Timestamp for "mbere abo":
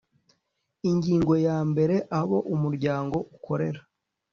1.69-2.37